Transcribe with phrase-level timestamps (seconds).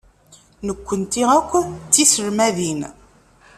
[0.67, 2.81] Nekkenti akk d tiselmadin.